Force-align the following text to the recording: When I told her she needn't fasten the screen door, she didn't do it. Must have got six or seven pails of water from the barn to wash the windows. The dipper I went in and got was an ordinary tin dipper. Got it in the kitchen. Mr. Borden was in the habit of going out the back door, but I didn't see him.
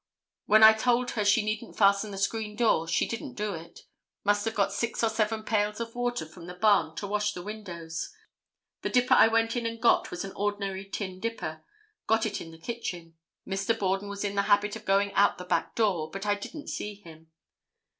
When 0.47 0.63
I 0.63 0.73
told 0.73 1.11
her 1.11 1.23
she 1.23 1.43
needn't 1.45 1.77
fasten 1.77 2.09
the 2.09 2.17
screen 2.17 2.55
door, 2.55 2.87
she 2.87 3.07
didn't 3.07 3.35
do 3.35 3.53
it. 3.53 3.81
Must 4.23 4.43
have 4.45 4.55
got 4.55 4.73
six 4.73 5.03
or 5.03 5.09
seven 5.11 5.43
pails 5.43 5.79
of 5.79 5.93
water 5.93 6.25
from 6.25 6.47
the 6.47 6.55
barn 6.55 6.95
to 6.95 7.05
wash 7.05 7.33
the 7.33 7.43
windows. 7.43 8.09
The 8.81 8.89
dipper 8.89 9.13
I 9.13 9.27
went 9.27 9.55
in 9.55 9.67
and 9.67 9.79
got 9.79 10.09
was 10.09 10.25
an 10.25 10.31
ordinary 10.35 10.85
tin 10.85 11.19
dipper. 11.19 11.63
Got 12.07 12.25
it 12.25 12.41
in 12.41 12.49
the 12.49 12.57
kitchen. 12.57 13.13
Mr. 13.47 13.77
Borden 13.77 14.09
was 14.09 14.23
in 14.23 14.33
the 14.33 14.41
habit 14.49 14.75
of 14.75 14.85
going 14.85 15.13
out 15.13 15.37
the 15.37 15.45
back 15.45 15.75
door, 15.75 16.09
but 16.09 16.25
I 16.25 16.33
didn't 16.33 16.69
see 16.69 16.95
him. 16.95 17.29